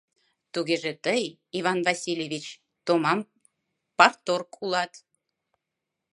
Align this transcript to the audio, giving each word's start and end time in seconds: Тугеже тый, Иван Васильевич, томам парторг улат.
Тугеже 0.53 0.91
тый, 1.05 1.23
Иван 1.59 1.79
Васильевич, 1.87 2.45
томам 2.85 3.19
парторг 3.97 4.49
улат. 4.63 4.93